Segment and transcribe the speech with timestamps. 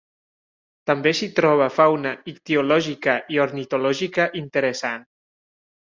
[0.91, 5.09] També s’hi troba fauna ictiològica i ornitològica interessant.